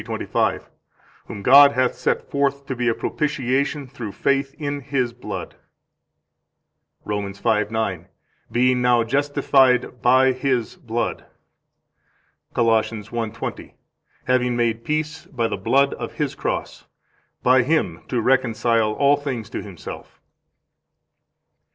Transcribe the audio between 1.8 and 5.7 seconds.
set forth to be a propitiation through faith in His blood.